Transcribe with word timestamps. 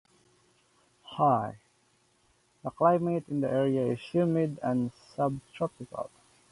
The 1.19 2.71
climate 2.75 3.25
in 3.29 3.41
the 3.41 3.51
area 3.51 3.91
is 3.93 3.99
humid 3.99 4.57
and 4.63 4.91
subtropical. 5.15 6.09